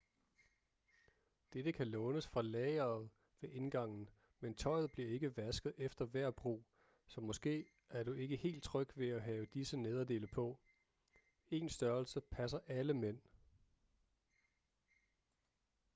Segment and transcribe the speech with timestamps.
[1.53, 3.09] dette kan lånes fra lageret
[3.41, 6.63] ved indgangen men tøjet bliver ikke vasket efter hver brug
[7.07, 10.59] så måske er du ikke helt tryg ved at have disse nederdele på
[11.53, 13.21] én størrelse passer alle mænd